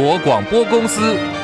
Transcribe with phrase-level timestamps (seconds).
[0.00, 1.39] 国广播公司。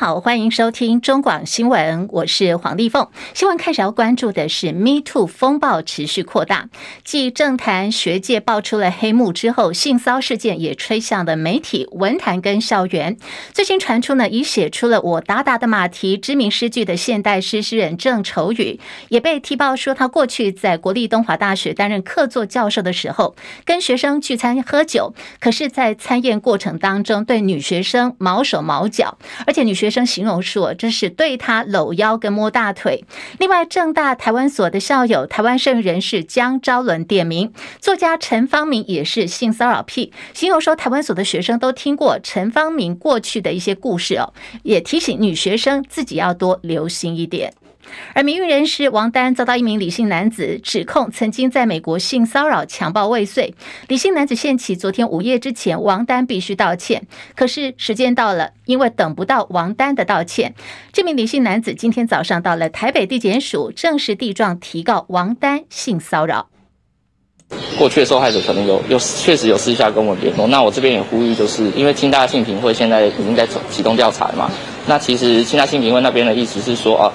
[0.00, 3.06] 好，欢迎收听中广新闻，我是黄丽凤。
[3.34, 6.70] 新闻开始要关注的是 Me Too 风暴持续扩大，
[7.04, 13.18] 继政坛学界爆出了黑幕之后，性骚事件也吹向了媒体、文坛跟校园。
[13.52, 18.80] 最新传出呢，已写出了我达达的马蹄知名诗句的现代诗诗人郑愁予，
[19.10, 23.36] 也被踢爆说他过去在国立东华大学担任客座教授的时候，
[23.66, 29.60] 跟学生聚餐喝酒，可是，在餐宴过程当中对女学生毛手毛脚，而且。
[29.60, 33.04] 女学生形容说：“这是对他搂腰跟摸大腿。”
[33.38, 44.32] 另外，正大台湾所的校友、台湾社运人士江昭伦点名，作家陈方明也是性骚扰癖，形容说台湾所的学生都听过陈方明过去的一些故事哦，
[44.62, 47.52] 也提醒女学生自己要多留心一点。
[48.14, 53.54] 而名誉人士王丹遭到一名李姓男子指控，曾经在美国性骚扰、强暴未遂。
[53.88, 57.06] 李姓男子限期昨天午夜之前，王丹必须道歉。
[57.34, 60.54] 可是时间到了，因为等不到王丹的道歉，
[60.92, 66.48] 这名李姓男子今天早上到了台北地检署，正式递状提告王丹性骚扰。
[67.76, 74.48] 过去的受害者可能有有确实有私下跟我联络，那我这边也呼吁，就是因为清大性平会现在已经在启动调查嘛，
[74.86, 77.12] 那其实清大性平会那边的意思是说啊。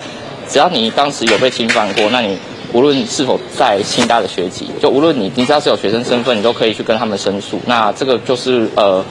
[0.47, 2.37] 只要你当时有被侵犯过，那你
[2.73, 7.59] 无论是否在新大的学籍，就无论你你只要是有学生身份，你都可以去跟他们申诉。
[7.65, 9.03] 那这个就是呃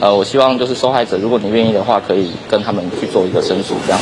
[0.00, 4.00] 呃，我希望就是受害者，如果你愿意的话，可以跟他们去做一个申诉，这样。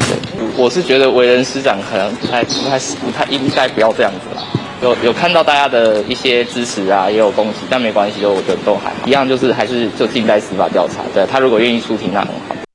[0.00, 4.42] 对，我是觉得为人师长可能不太不太不太应该不要这样子啦。
[4.82, 9.06] 有有看到大家的一些支持啊，也有攻击，但没关系，就我觉得都还好。
[9.06, 11.02] 一样就是还是就静待司法调查。
[11.14, 12.65] 对，他如果愿意出庭，那很好。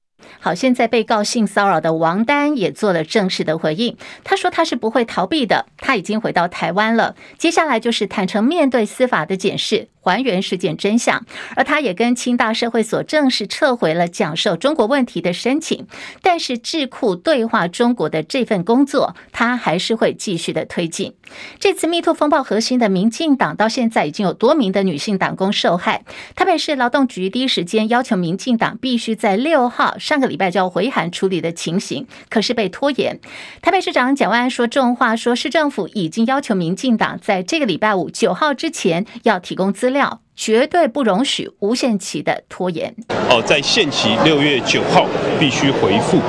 [0.44, 3.95] 好，现在被告性骚扰的王丹也做了正式的回应。
[4.23, 7.16] 他说他是不会逃避的，他已经回到台湾了。
[7.38, 9.88] 接下来就是坦诚面对司法的检视。
[10.02, 11.23] 还原事件真相，
[11.56, 15.86] 而他也跟清大社会所正式撤回了讲授中国问题的申请，
[16.22, 21.14] 但是智库对话中国的这份工作，他还是会继续的推进。
[21.60, 26.04] 这次 MeToo 风暴核心的民进党到现在已经有多名的女性党工受害，
[26.36, 33.20] 台北市劳动局第一时间要求民进党必须在六号上个礼拜就要回函处理的情形，可是被拖延。
[33.61, 40.22] 台北市长蒋万安说重话，说市政府已经要求民进党在这个礼拜五九号之前要提供资料。
[40.34, 42.92] 绝对不容许无限期的拖延。
[43.30, 45.06] 哦，在限期六月九号
[45.40, 46.20] 必须回复。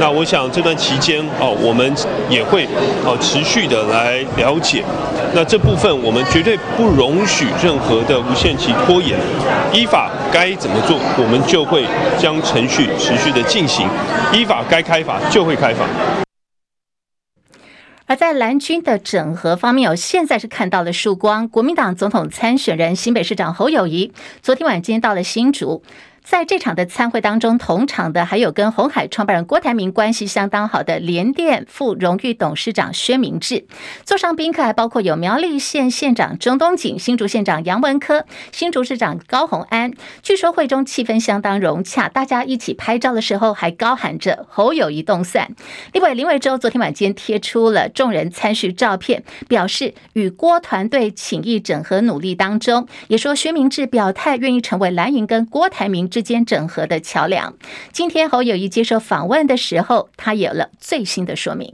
[0.00, 1.94] 那我想这段期间哦，我们
[2.28, 2.66] 也会
[3.04, 4.82] 哦持续的来了解。
[5.32, 9.16] 那这部分我们绝对不容许任何的无限期拖延。
[9.72, 11.84] 依法该怎么做，我们就会
[12.18, 13.86] 将程序持续的进行。
[14.32, 15.84] 依法该开罚就会开罚。
[18.10, 21.46] 而在蓝军的整合方面，有现在是看到了曙光。
[21.46, 24.12] 国民党总统参选人新北市长侯友谊，
[24.42, 25.84] 昨天晚间到了新竹。
[26.22, 33.64] 在这场的参会当中，同场的还有跟红海创办人郭台铭关系相当好的联电副荣誉董事长薛明志，
[34.04, 39.92] 座上宾客还包括有苗栗县县长钟东锦、新竹县长杨文科、新竹市长高虹安。
[40.22, 45.56] 据说会中气氛相当融洽，大家一起拍照的时候还高喊着“侯友宜动散”。
[45.92, 57.54] 另外，林伟洲昨天晚间贴出了众人参叙照片，表示与郭团队情谊整合努力当中，也说薛明志表态愿意成为蓝营跟郭台铭之间整合的桥梁。
[57.92, 61.72] 今天侯友宜接受访问的时候，他有了最新的说明。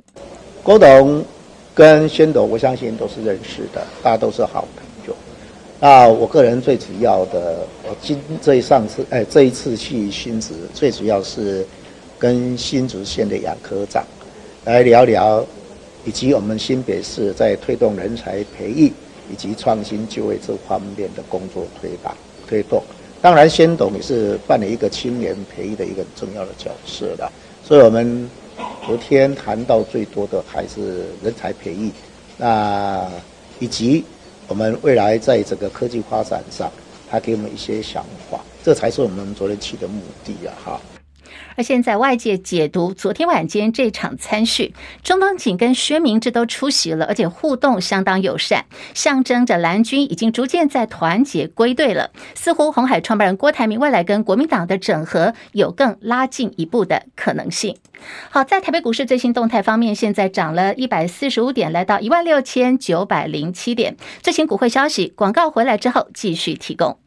[0.62, 1.24] 郭董
[1.74, 5.16] 跟宣董，我相信都是认识的，大家都是好朋友。
[5.80, 11.66] 那我个人最主要的，我今这一上次，哎，这一次去新竹，最主要是
[12.18, 14.02] 跟新竹县的杨科长
[14.64, 15.44] 来聊聊，
[16.04, 18.90] 以及我们新北市在推动人才培育
[19.30, 22.12] 以及创新就业这方面的工作推动
[22.48, 22.82] 推动。
[23.26, 27.28] 当然，先董也是扮演一个青年培育的一个重要的角色的，
[27.64, 28.30] 所以我们
[28.86, 31.90] 昨天谈到最多的还是人才培育，
[32.36, 33.10] 那
[33.58, 34.04] 以及
[34.46, 36.70] 我们未来在这个科技发展上，
[37.10, 40.54] 他给我们一些想法，这才是我们昨天去的目的啊！
[40.64, 40.95] 哈。
[41.56, 52.10] 而现在外界解读昨天晚间这场参叙，中东锦跟薛明志都出席了，而且互动相当友善，象征着蓝军已经逐渐在团结归队了。
[52.34, 57.76] 似乎红海创办人郭台铭未来跟国民党的整合有更拉近一步的可能性。
[58.30, 63.96] 好，在台北股市最新动态方面，现在涨了一百四十五点，来到一万六千九百零七点。
[64.22, 66.98] 最新股会消息，广告回来之后继续提供。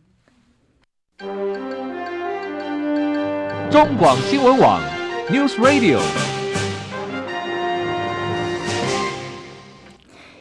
[3.69, 4.81] 中广新闻网
[5.30, 6.38] ，News Radio。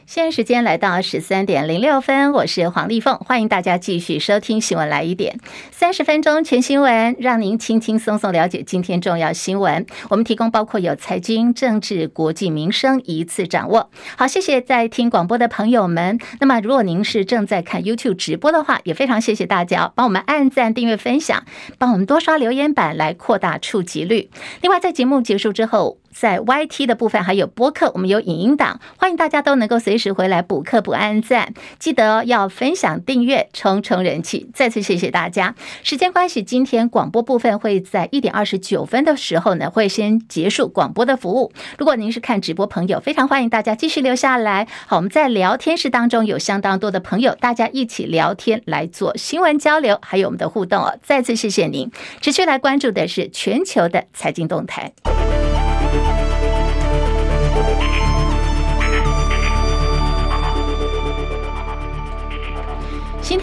[0.08, 5.38] 现在时间来到十三点零六分，我是黄丽凤，欢迎大家继续收听新闻来一点，
[5.70, 9.84] 三十分钟全新闻，让您轻轻松松了解今天重要新闻。
[10.08, 13.90] 我们提供包括有财经、政治、国际、民生一次掌握。
[14.16, 16.18] 好，谢谢在听广播的朋友们。
[16.40, 21.44] 那么，如果您是正在看 YouTube 直播的话，也非常谢谢大家帮我们按赞、订阅、分享，
[21.76, 24.30] 帮我们多刷留言板来扩大触及率。
[24.62, 34.50] 另外，在节目结束之后，在 YT 的部分还有播客，我们有影音档，欢迎大家都能够随时回来补课补按赞，记得要分享订阅，冲冲人气。
[34.52, 35.54] 再次谢谢大家。
[35.82, 41.52] 时间关系，今天广播部分会在一点二十九分的时候呢，会先结束广播的服务。
[41.78, 44.66] 如果您是看直播朋友，非常欢迎大家继续留下来。
[44.86, 50.98] 好，我们在聊天室当中有相当多的朋友，大家一起聊天来做新闻交流，还有我们的互动哦。
[51.02, 51.90] 再次谢谢您，
[52.20, 54.92] 持续来关注的是全球的财经动态。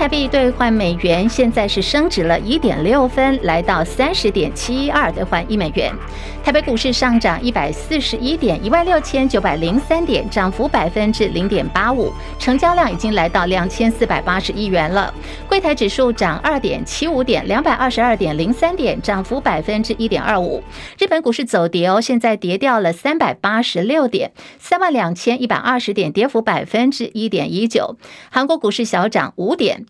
[0.06, 5.92] 台币兑换美元现在是升值了一点六分，来到三十点七一二兑换一美元。
[6.44, 15.12] 台北股市上涨一百四十一点，一万六千九百零三点，涨幅百分之零点八五，成交量已经来到两千四百八十亿元了。
[15.50, 20.64] 柜台指数涨二点七五点，两百二十二点零三点，涨幅百分之一点二五。
[21.00, 27.98] 日本股市走跌哦，现在跌掉了三百八十六点，三万两千一百二十点，跌幅百分之一点一九。
[28.30, 29.88] 韩国股市小涨五点。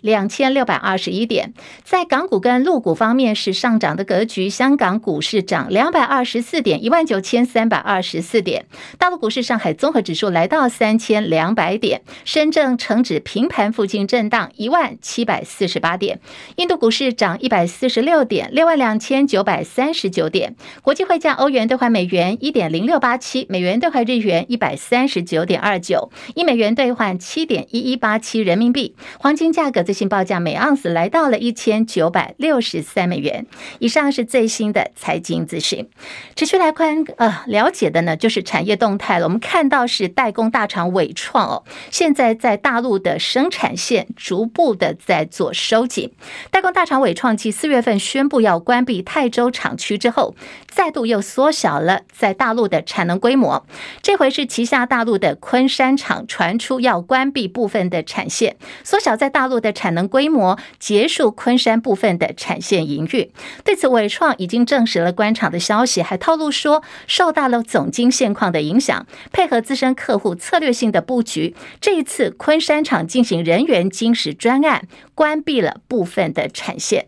[0.00, 1.52] 两千六百二十一点，
[1.82, 4.48] 在港股跟陆股方面是上涨的格局。
[4.48, 8.66] 香港股市涨两百二十四点，一万九千三百二十四点。
[8.96, 16.20] 大陆股市，上海综合指数来到三千两百点，深证成指平盘附近震荡一万七百四十八点。
[16.56, 20.54] 印度股市涨一百四十六点，六万两千九百三十九点。
[20.82, 28.94] 国际汇价，欧元兑换美元一点零六八七，美元兑换日元一百三十九点二九，一美元兑换七点一一八七人民币。
[29.18, 29.87] 黄金价格。
[29.88, 33.46] 最新报价每盎司来到了一千九百六十三美元
[33.78, 35.88] 以上，是最新的财经资讯。
[36.36, 39.24] 持续来看，呃，了解的呢就是产业动态了。
[39.24, 46.12] 我们看到是代工大厂伟创哦，现在在大陆的生产线逐步的在做收紧。
[46.50, 50.34] 代工大厂伟创继四月份宣布要关闭泰州厂区之后，
[50.66, 53.64] 再度又缩小了在大陆的产能规模。
[54.02, 59.72] 这回是旗下大陆的昆山厂传出要关闭部分的产线，缩小在大陆的。
[59.78, 63.30] 产能规模结束昆山部分的产线营运，
[63.62, 77.06] 对此伟创已经证实了官场的消息，还透露说受到了总经现况的影响，配合自身客户策略性的布局，这一次昆山厂进行人员精实专案，关闭了部分的产线。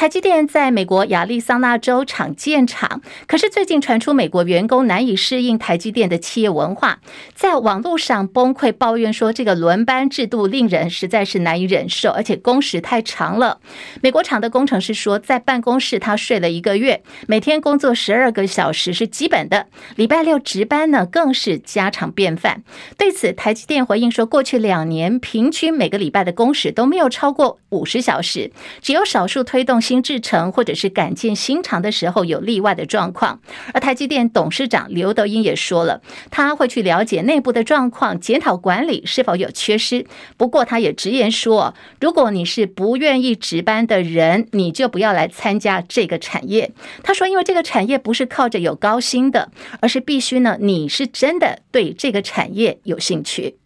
[0.00, 7.00] 台积电在美国亚利桑那州厂建厂，可是最近传出美国员工难以适应台积电的企业文化，
[7.34, 13.60] 在网络上崩溃抱怨说，这个轮班制度令人实在是难以忍受，而且工时太长了。
[14.00, 19.66] 美国厂的工程师说，在办公室他睡了一个月，每天工作十二个小时是基本的，
[19.96, 22.62] 礼拜六值班呢更是家常便饭。
[22.96, 28.50] 对此，台积电回应说，过去两年平均每个礼拜的工时都没有超过五十小时，
[28.80, 29.78] 只有少数推动。
[29.90, 33.40] 新制程或者是赶建新厂的时候有例外的状况，
[33.74, 40.06] 而台积电董事长刘德英也说了，他会去了解内部的状况，检讨管理是否有缺失。
[40.36, 46.70] 不过他也直言说，如果你是不愿意值班的人，你就不要来参加这个产业。
[47.02, 53.56] 他说，因为这个产业不是靠着有高薪的，而是必须呢，你是真的对这个产业有兴趣。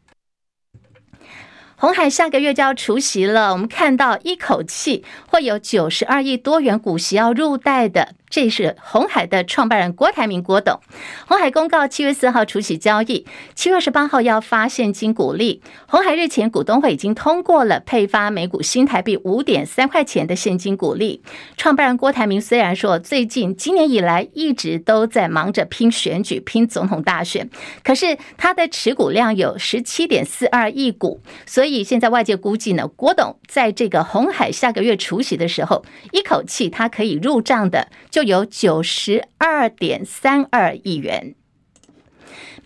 [1.84, 8.14] 红海下个月就要除席了，我们看到一口气会有九十二亿多元股息要入袋的。
[8.34, 10.80] 这是红海的创办人郭台铭郭董。
[11.28, 13.24] 红海公告七月四号除息交易，
[13.54, 15.62] 七月二十八号要发现金股利。
[15.86, 21.22] 红海日前股东会已经通过了配发每股新台币五点三块钱的现金股利。
[21.56, 27.48] 创办人郭台铭虽然说最近今年以来一直都在忙着拼选举、拼总统大选，
[27.84, 38.23] 可是他的持股量有十七点四二亿股，所以现在外界估计呢，郭董在这个红海下个月除息的时候，一口气他可以入账的就。
[38.24, 41.34] 有九十二点三二亿元。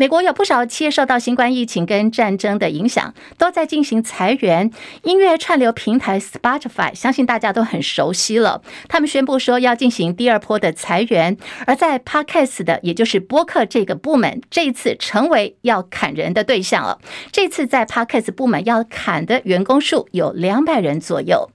[0.00, 4.70] 美国有不少企业受到新冠疫情跟战争的影响，都在进行裁员。
[5.02, 8.62] 音乐串流平台 Spotify，相信大家都很熟悉了。
[8.88, 11.36] 他们宣布说要进行第二波的裁员，
[11.66, 17.00] 而在 Podcast 的，也就是播客这个部门，这一次成为要砍人的对象了。
[17.32, 21.50] 这次在 Podcast 部门要砍的员工数有两百人左右。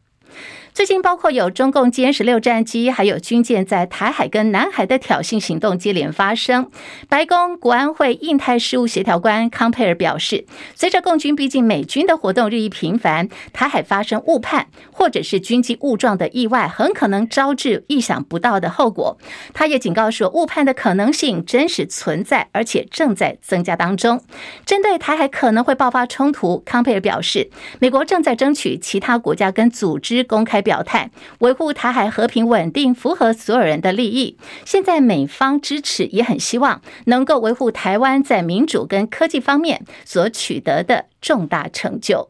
[0.74, 6.72] 最近包括有中共歼十六战机，还有军舰在台海跟南海的挑衅行动接连发生。
[7.08, 19.20] 白宫国安会印太事务协调官康佩尔表示，随着共军逼近美军的活动日益频繁，台海发生误判或者是军机误撞的意外，很可能招致意想不到的后果。
[19.54, 24.20] 他也警告说，误判的可能性真实存在，而且正在增加当中。
[24.66, 34.38] 针对台海可能会爆发冲突，康佩尔表示，美国正在争取其他国家跟组织公开表态，维护台海和平稳定，符合所有人的利益。
[34.66, 42.30] 现在美方支持，也很希望能够维护台湾在民主跟科技方面所取得的重大成就。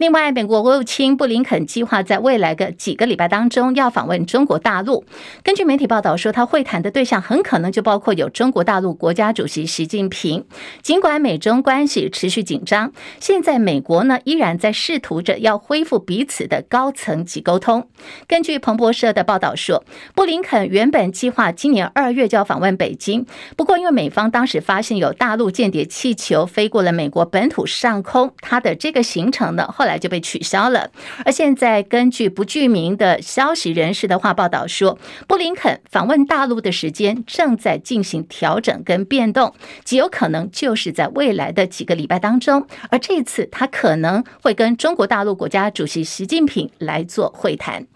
[0.00, 5.04] 另外，美国国务卿布林肯计划在未来的几个礼拜当中要访问中国大陆。
[5.44, 10.46] 根据媒体报道说，他会谈的对象很可能就包括有中国大陆国家主席习近平。
[10.80, 17.86] 尽管美中关系持续紧张，现在美国呢依然在试图着要恢复彼此的高层级沟通。
[18.26, 29.89] 根据彭博社的报道说，布林肯原本计划今年二月就要访问北京，不过因为美方当时发现有大陆间谍气球飞过了美国本土上空，他的这个行程呢后来。
[29.90, 30.90] 来就被取消了。
[31.24, 39.52] 而现在，根据不具名的消息人士的话报道说，布林肯访问大陆的时间正在进行调整跟变动，
[39.84, 42.66] 极有可能就是在未来的几个礼拜当中。
[42.90, 47.86] 而这次，他可能会跟中国大陆国家主席习近平来做会谈。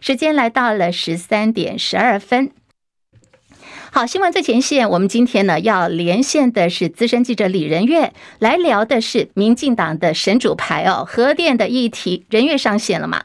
[0.00, 2.59] 时间来到了十三点十二分。
[3.92, 12.24] 好，新闻最前线，我们今天呢要连线的是资深记者李仁月，来聊的是民进党的神主牌哦，核电的议题。
[12.30, 13.22] 仁月上线了吗？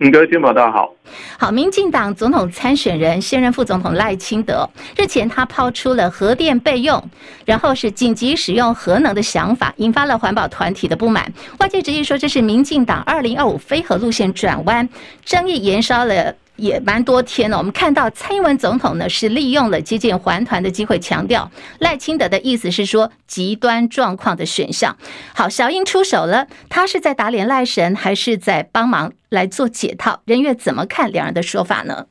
[0.00, 0.92] 嗯，各位听众大家好。
[1.38, 7.00] 好，民进党总统参选人现任副总统赖清德日前他抛出了核电备用，
[7.44, 11.32] 然后是紧急使用核能的想法，引发了环保团体的不满。
[11.60, 14.88] 外界质疑说这是民进党二零二五非核路线转弯，
[15.24, 16.34] 争议延烧了。
[16.58, 21.48] 也蛮多天了，我们看到蔡英文总统呢是利用了接见环团的机会，强调
[21.78, 24.96] 赖清德的意思是说极端状况的选项。
[25.34, 30.20] 好，小英出手了，他是在打脸赖神，还是在帮忙来做解套？
[30.26, 32.06] 仁岳怎么看两人的说法呢？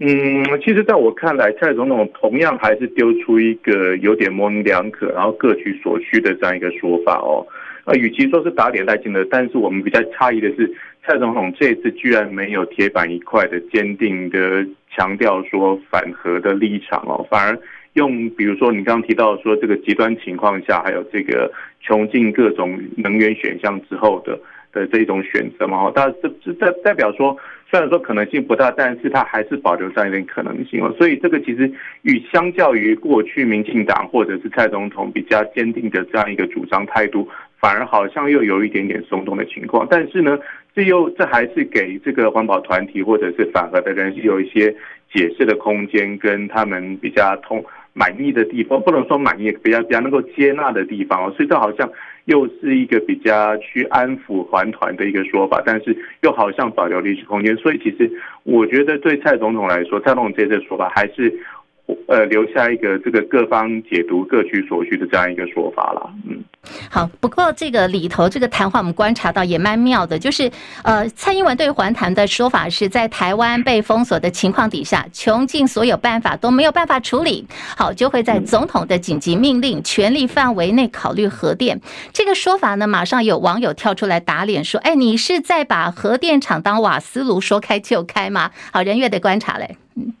[0.00, 7.46] 嗯，其实在我看来，蔡总统同样还是丢出一个有点模棱两可，然后各取所需的这样一个说法哦。
[7.84, 10.74] 啊，与其说是打脸赖清德，但是我们比较诧异的是。
[11.06, 17.56] 蔡总统这次居然没有铁板一块的坚定的强调说反核的立场哦，反而
[17.92, 24.36] 用比如说你刚刚提到说这个极端情况下，还有这个穷尽各种能源选项之后的
[24.72, 27.36] 的这种选择嘛，但这这代代表说，
[27.70, 30.92] 虽然说可能性不大，但是它还是保留这样一点可能性哦。
[30.98, 31.72] 所以这个其实
[32.02, 37.28] 与相较于过去民进党或者是蔡总统比较坚定的这样一个主张态度，
[37.60, 40.36] 反而好像又有一点点松动的情况，但是呢。
[40.76, 44.70] 这又这还是给这个环保团体或者是反核的人是有一些
[45.10, 47.64] 解释的空间，跟他们比较通
[47.94, 51.32] 满意的地方，不能说满意，比较比较能够接纳的地方哦。
[51.34, 51.90] 所以这好像
[52.26, 57.56] 又是一个比较去安抚环团的一个说法，但是又好像保留历史空间。
[57.56, 61.34] 所以其实我觉得对蔡总统来说，蔡总统这次说法还是。
[62.08, 66.10] 呃，留下一个这个各方解读各取所需的这样一个说法了。
[66.28, 66.42] 嗯，
[66.90, 67.08] 好。
[67.20, 70.50] 不过这个里头这个谈话，我们观察到也蛮妙的，就是
[70.82, 81.80] 呃，蔡英文对环谈的说法是在台湾被封锁的情况底下，穷尽所有办法都没有办法处理，好，就会在总统的紧急命令权力范围内考虑核电。
[82.12, 89.76] 这个说法呢，马上有网友跳出来打脸说：“哎，你是在把核电厂当瓦斯炉，说开就开吗？”好，仁岳的观察嘞。
[89.96, 90.14] 嗯。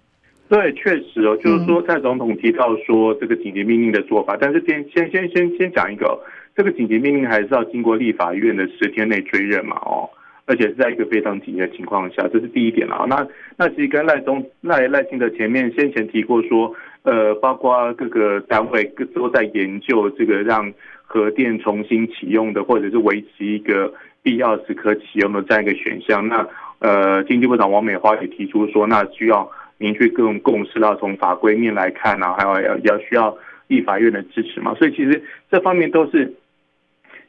[0.48, 6.20] 对，确实哦，就是说蔡总统提到说这个紧急命令的做法，但是先先先先先讲一个，
[6.54, 10.08] 这个紧急命令还是要经过立法院的十天内追认嘛，哦，
[10.44, 13.04] 而且是在一个非常紧急的情况下，这是第一点啊。
[13.08, 13.26] 那
[13.56, 16.72] 那其实跟赖中赖赖清德前面先前提过说，
[17.02, 20.72] 呃，包括各个单位都在研究这个让
[21.02, 26.28] 核电重新启用的，或者是维持一个必要时可启用的这样一个选项。
[26.28, 26.48] 那
[26.78, 29.50] 呃，经济部长王美花也提出说，那需要。
[29.78, 33.36] 凝聚各种共识，要从法规面来看呢，还有要要需要
[33.68, 36.34] 立法院的支持嘛，所以其实这方面都是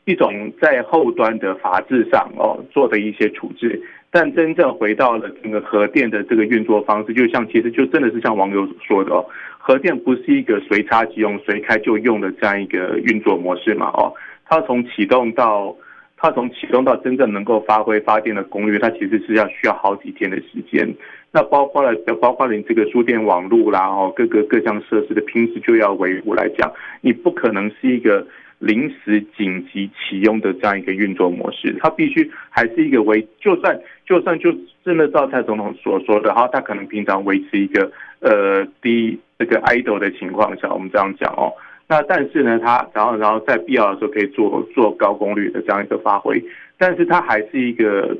[0.05, 9.25] 一种在后端的法制上哦做的一些处置，但真正回到了整个核电的这个运作方式，就像其实就真的是像网友所说的哦，
[9.57, 14.13] 核电不是一个随插即用、随开就用的这样一个运作模式嘛哦，
[14.45, 15.75] 它从启动到
[16.17, 20.91] 它从启动到真正能够发挥发电的功率，它其实是要需要好几天的时间。
[21.31, 26.71] 那包括了，包括了你这个输电网络啦，哦，各个各项设施的品质就要维护来讲，
[27.01, 28.25] 你不可能是一个
[28.59, 34.51] 临时紧急启用的这样一个运作模式，它必须还是一个维，就算就算就
[34.83, 41.53] 真的照蔡总统所说的，哈，他可能平常维持一个呃低这个 idle 的情况下，我们这样讲哦，
[41.87, 46.43] 那但是呢，他然后然后在必要的时候可以做做高功率的这样一个发挥，
[46.77, 48.17] 但是它还是一个，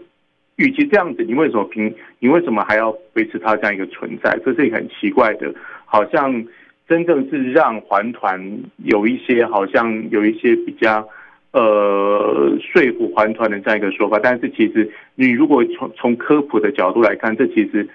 [0.56, 4.40] 与其这样子，你为什么平你为什么还要维持它这样一个存在？
[4.46, 5.54] 这是一个很奇怪的，
[5.86, 6.46] 好像。
[6.90, 8.42] 真正是让环团
[8.78, 11.06] 有一些好像有一些比较
[11.52, 17.86] 呃说服环团的这样一个说法，但是其实你如果从从科普的角度来看，这其实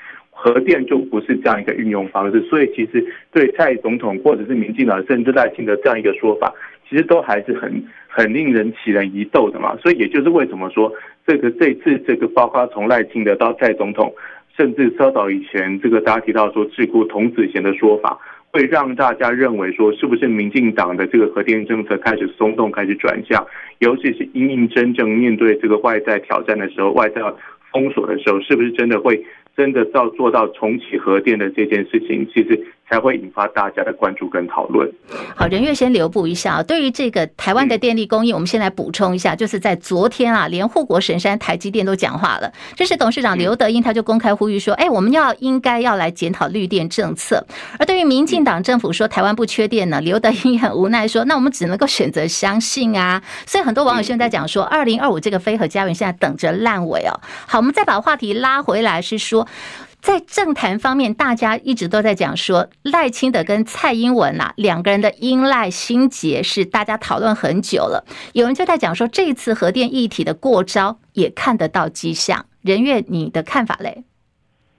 [0.43, 6.53] 核电就不是这样一个运用方式，所以其实对蔡总统或者是民进党甚至赖清德这样一个说法，
[6.89, 7.71] 其实都还是很
[8.09, 9.77] 很令人起人疑窦的嘛。
[9.77, 10.93] 所以也就是为什么说
[11.25, 14.13] 这个这次这个包括从赖清德到蔡总统，
[14.57, 18.19] 甚至稍早以前这个大家提到说智库童子贤的说法。
[18.55, 23.43] 会让大家认为说，是不是民进党的这个核电政策开始松动，开始转向，
[23.79, 27.23] 尤其是因应真正面对这个外在挑战的时候，外在
[27.73, 29.25] 封锁的时候，是不是真的会
[29.57, 32.27] 真的到做到重启核电的这件事情？
[32.33, 32.67] 其实。
[32.93, 34.87] 才会引发大家的关注跟讨论。
[35.35, 36.63] 好，人月先留步一下啊。
[36.63, 42.53] 对于这个台湾的电力供应，我们先来补充一下，就是在昨天啊，连护国神山台积电都讲话了。
[42.77, 47.47] 这是董事长刘德英，他就公开呼吁说：“哎，我们要应该要来检讨绿电政策。”
[47.81, 57.19] 而对于民进党政府说台湾不缺电呢，刘德英很无奈说：“那我们只能够选择相信啊。”所以很多网友现在讲说，二零二五这个非核家园现在等着烂尾哦。
[57.47, 59.49] 好，我们再把话题拉回来，是说。
[60.03, 68.05] 在政坛方面，大家一直都在讲说赖清德跟蔡英文呐、啊、两个人的英赖心结是大家讨论很久了。
[68.33, 72.47] 有人就在讲说，这次核电议题的过招也看得到迹象。
[72.63, 74.03] 人月，你的看法嘞？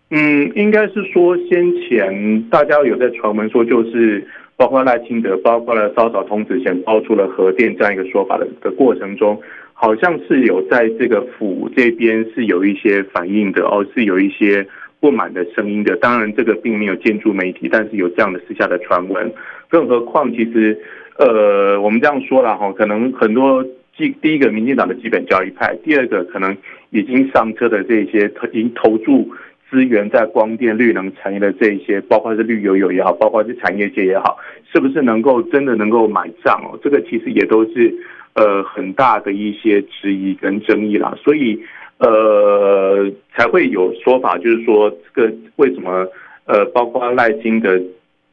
[0.09, 4.27] 嗯，应该是说先前大家有在传闻说，就是
[4.57, 14.67] 包括赖清德，包括了稍早童子贤爆出了核电这样一个说法的的过程中，好像是有在这个府这边是有一些反应的哦，是有一些。
[15.03, 19.29] 不满的声音的，当然这个并没有建筑媒体，但是有这样的私下的传闻。
[19.67, 20.79] 更何况，其实，
[21.17, 23.61] 呃，我们这样说了哈，可能很多
[23.97, 26.55] 基第一个，民进党的基本教义派；第二个，可能
[26.91, 29.29] 已经上车的这些已经投注
[29.69, 34.37] 资源在光电绿能产业的这一些，包括是绿油油也好，包括是产业界也好，
[34.71, 36.79] 是不是能够真的能够买账哦？
[36.81, 37.93] 这个其实也都是
[38.35, 41.61] 呃很大的一些质疑跟争议啦，所以。
[41.99, 46.07] 呃，才会有说法，就是说这个为什么
[46.45, 47.79] 呃，包括赖清德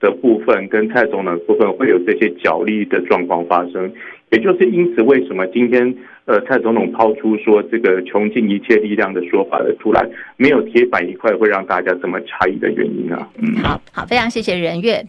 [0.00, 3.92] 的部分跟蔡总统的部分会有这些角力的状况发生，
[4.30, 5.94] 也就是因此为什么今天
[6.24, 13.28] 呃蔡总统抛出说这个穷尽一切力量的说法的出来没有铁板一块，会让大家这么诧异的原因啊？
[13.38, 15.04] 嗯，好好，非常谢谢任月。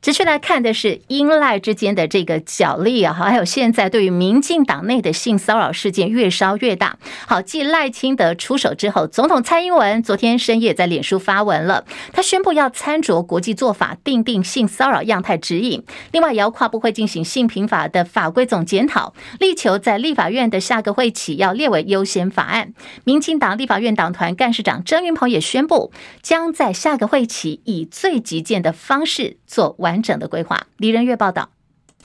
[0.00, 6.96] 持续来看的是英赖之间的这个角力啊，还有现在对于民进党内的性骚扰事件越烧越大。
[7.26, 15.82] 好，继赖清德出手之后，总统蔡英文昨天深夜在脸书发文了，他宣布要参酌国际做法，订定性骚扰样态指引。
[16.12, 22.72] 另外，也要跨部会进行性平法的法规总检讨，力求在立法院的下个会期要列为优先法案。
[23.02, 29.87] 民进党立法院党团干事长郑云鹏也宣布，将在下个会期以最急件的方式做完。
[29.88, 30.66] 完整的规划。
[30.76, 31.48] 李仁月报道。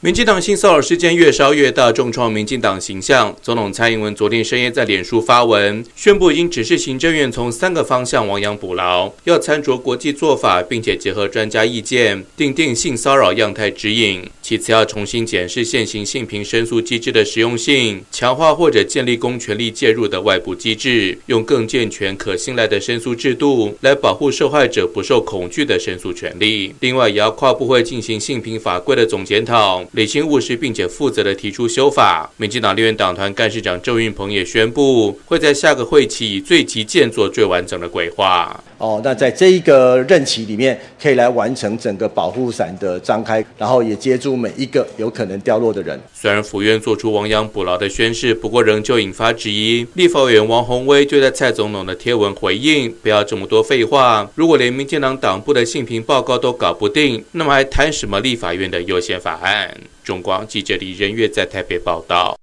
[0.03, 3.33] 民进党性骚扰事件越烧越大，重创民进党形象。
[3.41, 14.21] 总统蔡英文昨天深夜在脸书发文，宣布已经指示行政院从三个方向亡羊补牢，要参酌国际做法，并且结合专家意见，订定性骚扰样态指引。
[14.41, 26.75] 其次，要重新检视现行性平申诉机制的实用性，强化或者建立公权力介入的外部机制，用更健全、可信赖的申诉制度来保护受害者不受恐惧的申诉权利。
[26.81, 29.81] 另外，也要跨部会进行性平法规的总检讨。
[29.93, 32.31] 理清务实，并且负责的提出修法。
[32.37, 38.63] 民进党立院党团干事长郑运鹏也宣布，会在下个会期以最急件做最完整的规划。
[38.83, 45.97] 哦，那在这一个任期里面，可以来完成整个保护伞的张开，然后也接住每一个有可能掉落的人。
[46.13, 49.87] 虽然府院做出亡羊补牢的宣示，不过仍旧引发质疑。
[49.93, 62.37] 立法委员王宏威就在蔡总统的贴文回应：“不要这么多废话，如果连民进党党部的性平报告都搞不定，那么还谈什么立法院的优先法案？”中广记者李仁月在台北报道。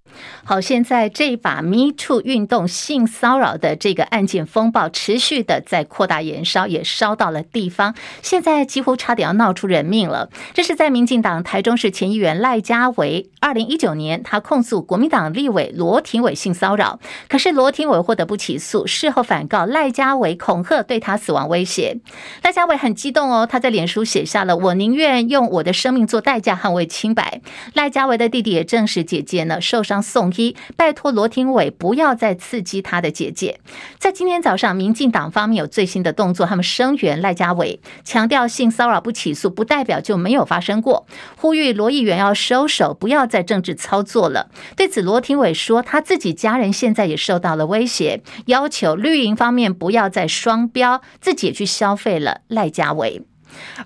[0.45, 10.29] 好，现在这一把 Me Too 运动性骚扰的这个案件风暴持续的在扩大延烧，也烧到了地方，现在几乎差点要闹出人命了。
[10.53, 21.99] 这是在民进党台中市前议员赖家维，二零一九年他控诉国民党立委罗廷伟性骚扰，可是罗廷伟获得不起诉，事后反告赖家维恐吓对他死亡威胁。
[22.43, 27.41] 赖家维很激动哦，他在脸书写下了“我宁愿用我的生命做代价捍卫清白”。
[27.75, 33.61] 赖家维的弟弟也证实姐姐呢受伤送医，拜托罗廷伟不要再刺激他的姐姐。
[33.99, 44.51] 在今天早上，民进党方面有最新的动作，他们声援赖家伟，强调性骚扰不起诉不代表就没有发生过，呼吁罗议员要收手，不要再政治操作了。
[44.77, 53.23] 对此，罗廷伟说他自己家人现在也受到了威胁，要求绿营方面不要再双标，自己也去消费了赖家伟。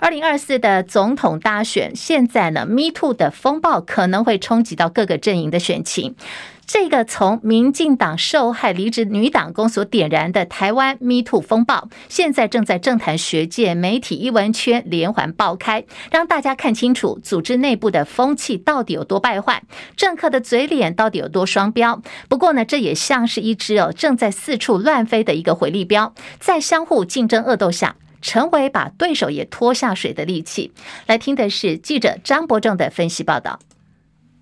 [0.01, 6.15] 二零二四的总统大选，现在呢，Me Too 的风暴可能会冲击到各个阵营的选情。
[6.67, 19.63] 这个从民进党受害离职女党工所点燃的台湾 Me Too 风暴，现在正在政坛、学界、媒体、艺文圈连环爆开，让大家看清楚组织内部的风气到底有多败坏，
[19.95, 22.01] 政客的嘴脸到底有多双标。
[22.31, 27.97] 不过呢，这也像是一只哦正在四处乱飞的一个回力镖，在相互竞争恶斗下。
[28.25, 30.73] 成为把对手也拖下水的利器。
[31.07, 33.61] 来听的是记者张伯正的分析报道。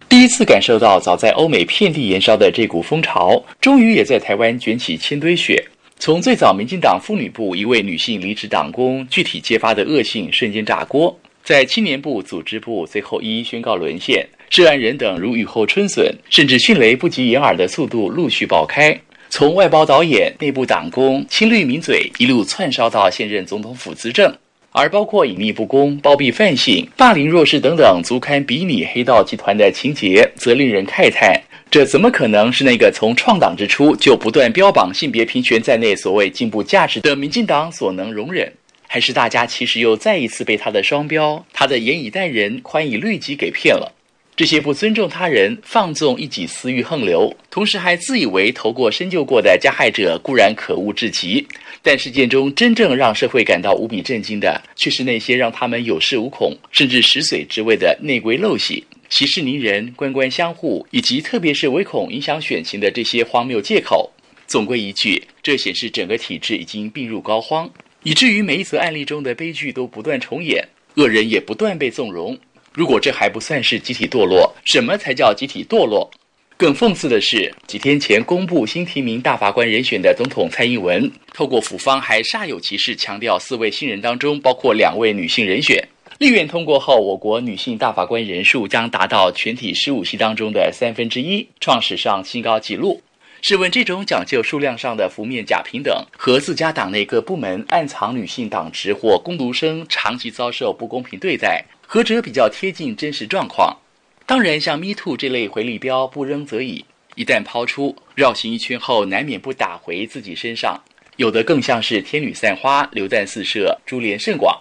[0.09, 5.63] 第一次感受到早在欧美遍地燃烧的这股风潮，终于也在台湾卷起千堆雪。
[5.99, 19.01] 从最早民进党妇女部一位女性离职党工具体揭发的恶性瞬间炸锅，在青年部组织部最后一一宣告沦陷，涉案人等如雨后春笋，甚至迅雷不及掩耳的速度陆续爆开。
[19.35, 24.37] 从外包导演、内部党工、亲绿名嘴一路窜烧到现任总统府资政，
[24.73, 31.33] 而包括隐匿不公、包庇犯性、霸凌弱势等等，足堪比拟黑道集团的情节，则令人慨叹：
[31.71, 38.53] 这怎么可能是那个从创党之初就不断标榜性别平权在内所谓进步价值的民进党所能容忍？
[38.87, 43.95] 还是大家其实又再一次被他的双标、他的严以待人、宽以律己给骗了？
[44.35, 51.47] 这些不尊重他人、放纵一己私欲横流，同时还自以为投过身就过的加害者固然可恶至极，
[51.83, 64.11] 但事件中真正让社会感到无比震惊的，却是那些让他们有恃无恐，甚至食髓知味的内规陋习、息事宁人、官官相护，以及特别是唯恐影响选情的这些荒谬借口。
[64.47, 67.69] 总归一句，这显示整个体制已经病入膏肓，
[68.03, 72.39] 以至于每一则案例中的悲剧都不断重演，恶人也不断被纵容。
[72.75, 76.11] 如果这还不算是集体堕落，什么才叫集体堕落？
[76.57, 85.87] 更讽刺的是，几天前公布新提名大法官人选的总统蔡英文，透过府方还煞有其事强调四位新人当中包括两位女性人选。
[86.19, 93.03] 立院通过后，我国女性大法官人数将达到全体十五席当中的三分之一，创史上新高纪录。
[93.41, 103.77] 试问，这种讲究数量上的浮面假平等，和自家党内各部门暗藏女性党职或工读生长期遭受不公平对待，何者比较贴近真实状况？
[104.25, 110.83] 当然，像 Me Too 这类回力镖不扔则已，一旦抛出，绕行一圈后难免不打回自己身上。
[111.17, 114.59] 有的更像是天女散花，流弹四射，株连甚广。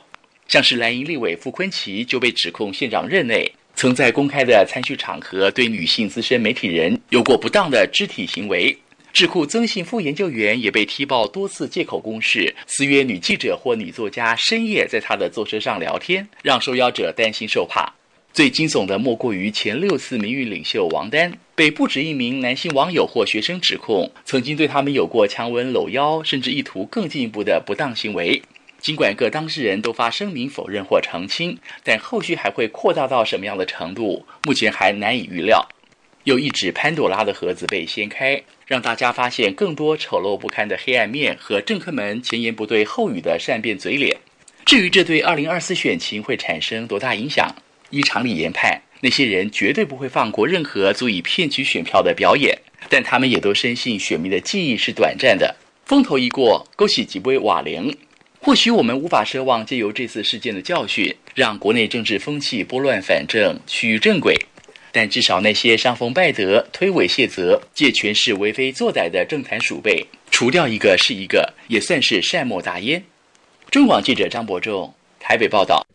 [0.50, 8.78] 像是蓝营立委傅昆奇就被指控县长任内曾在公开的参叙场合对女性资深媒体人有过不当的肢体行为。
[9.13, 17.93] 智库曾信副研究员也被踢爆多次借口公事，私约女记者或女作家深夜在他的坐车上聊天，让受邀者担心受怕。
[18.34, 28.41] 最惊悚的莫过于前六次名誉领袖王丹，被不止一名男性网友或学生指控，曾经对他们有过强吻、搂腰，甚至意图更进一步的不当行为。
[28.80, 35.67] 尽管各当事人都发声明否认或澄清，但后续还会扩大到什么样的程度，目前还难以预料。
[36.23, 44.17] 又一纸潘朵拉的盒子被掀开，让大家发现更多丑陋不堪的黑暗面和政客们前言不对后语的善变嘴脸。
[44.65, 47.55] 至于这对二零二四选情会产生多大影响，
[47.89, 52.60] 依常理研判，那些人绝对不会放过任何足以骗取选票的表演。
[52.88, 55.55] 但他们也都深信选民的记忆是短暂的，
[55.86, 57.95] 风头一过，勾起几杯瓦灵。
[58.39, 64.36] 或许我们无法奢望借由这次事件的教训，让国内政治风气拨乱反正，趋于正轨。
[64.91, 73.04] 但至少那些伤风败德、推诿卸责、借权势为非作歹的政坛鼠辈，除掉一个是一个，也算是善莫大焉。
[73.69, 75.86] 中广记者张伯仲台北报道。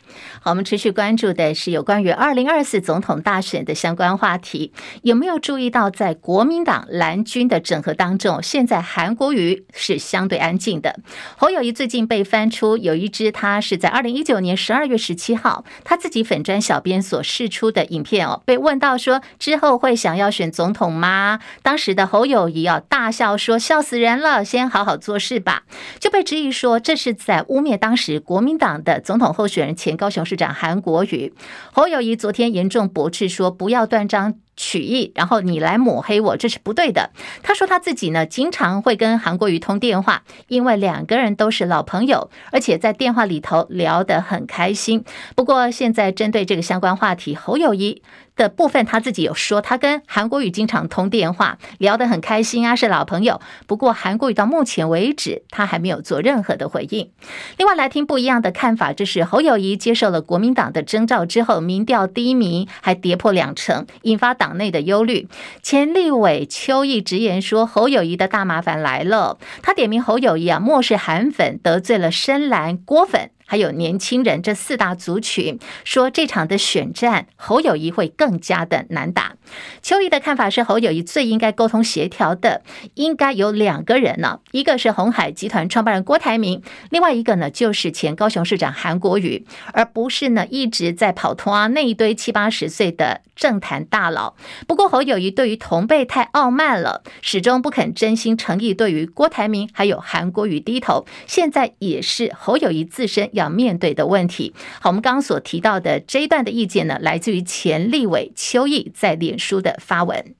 [0.40, 4.72] 好，我们持续关注的是有关于二零二四总统大选的相关话题。
[5.02, 11.00] 有没有注意到，在国民党蓝军的整合当中，现在韩国瑜是相对安静的。
[11.36, 21.40] 侯友宜最近被翻出有一支，他是在二零一九年十二月十七号他自己粉专小编所释出的影片哦，被问到说之后会想要选总统吗？
[21.62, 25.64] 当时的侯友宜啊大笑说笑死人了，先好好做事吧，
[25.98, 31.33] 就被质疑说这是在污蔑当时国民党的总总统候选人前高雄市长韩国瑜。
[31.72, 37.10] 侯友谊昨天严重驳斥说不要断章取义，然后你来抹黑我，这是不对的。
[37.42, 45.04] 他说他自己呢，经常会跟韩国瑜通电话，因为两个人都是老朋友，而且在电话里头聊得很开心。
[45.34, 48.02] 不过现在针对这个相关话题，侯友谊
[48.34, 53.40] 的部分，他自己有说，他跟韩国瑜经常通电话，聊得很开心啊，是老朋友。
[53.66, 57.10] 不过韩国瑜到目前为止，他还没有做任何的回应。
[57.56, 65.26] 另外来听不一样的看法，就是侯友谊接受了国民党的征召之后，民调低迷，还跌破两成，引发党党内的忧虑。
[65.61, 69.38] 前立委邱毅直言说，侯友谊的大麻烦来了。
[69.61, 73.30] 他点名侯友谊啊，漠视韩粉，得罪了深蓝郭粉。
[73.46, 79.37] 还有年轻人这四大族群，说这场的选战，侯友谊会更加的难打。
[79.80, 82.62] 邱毅的看法是，侯友谊最应该沟通协调的，
[82.94, 94.35] 应该有两个人呢，一个是鸿海集团创办人郭台铭，另外一个呢就是前高雄市长韩国瑜，而不是呢一直在跑通啊那一堆七八十岁的政坛大佬。
[94.66, 103.30] 不过侯友谊对于同辈太傲慢了，始终不肯真心诚意对于郭台铭还有韩国瑜低头，现在也是侯友谊自身。
[103.37, 104.53] 要面对的问题。
[104.81, 110.35] 好，我们刚刚所提到的这一段的意见呢，来自于前立委邱毅在脸书的发文。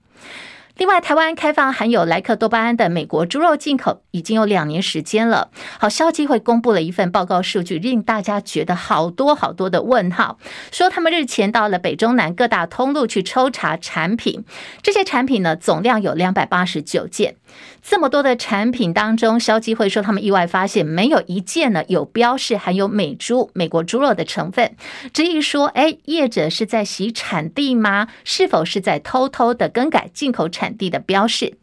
[0.79, 5.51] 另外，台湾开放含有莱克多巴胺的美国猪肉进口已经有两年时间了。
[5.79, 10.39] 好，消基会公布了一份报告数据，令大家觉得好多好多的问号。
[10.71, 14.45] 说他们日前到了北中南各大通路去抽查产品，
[14.83, 17.37] 这些产品呢，总量有两百八十九件。
[17.83, 24.75] 这么多的产品当中，消基会说他们意外发现没有一件呢有标示含有美猪、美国猪肉的成分，
[25.13, 28.09] 至于说：哎，业者是在洗产地吗？
[28.25, 31.55] 是否是在偷偷的更改进口产地的标示？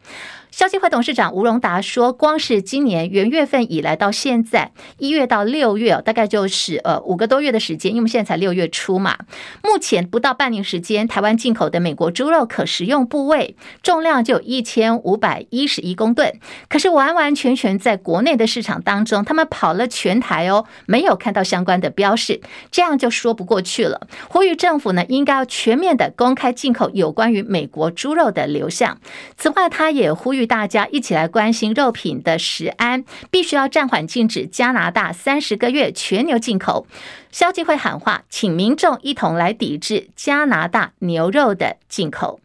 [0.53, 9.17] 消基会董事长吴荣达说：“光是今年元月份以来到现在，一月到六月大概就是呃五个多月的时间，因为现在才六月初嘛。
[9.63, 16.39] 目前不到半年时间，台湾进口的美国猪肉可食用部位重量就有一千五百一十一公吨，
[16.69, 24.07] 可是完完全全在国内的市场当中，他们跑了全台哦，没有看到相关的标示，这样就说不过去了。
[24.29, 28.99] 呼吁政府呢，应该要全面的公开进口有关于美国猪肉的流向。
[29.35, 36.85] 此外，他也呼吁。”大家一起来关心肉品的食安，必须要暂缓禁止加拿大三十个月全牛进口。
[37.31, 42.39] 消基会喊话，请民众一同来抵制加拿大牛肉的进口。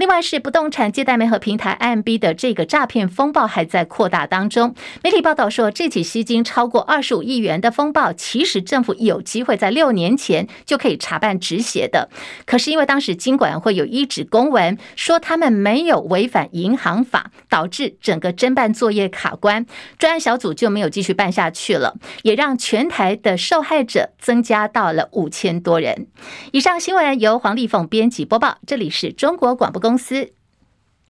[0.00, 4.74] 另外是不动产借贷媒合平台 IMB 的这个诈骗风暴还在扩大当中。
[5.04, 12.08] 媒体报道说，这起吸金超过二十五亿元的风暴，其实政府有机会在六年前就可以查办止血的。
[12.46, 19.66] 可是因为当时金管会有一纸公文说他们没有违反银行法，导致整个侦办作业卡关，
[19.98, 26.06] 专案小组就没有继续办下去了，也让全台的受害者增加到了五千多人。
[26.52, 29.89] 以上新闻由黄丽凤编辑播报，这里是中国广播公。
[29.90, 30.39] 公司。